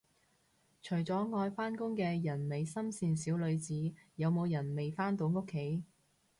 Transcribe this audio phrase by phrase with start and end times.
[0.81, 5.83] 除咗愛返工嘅人美心善小女子，有冇人未返到屋企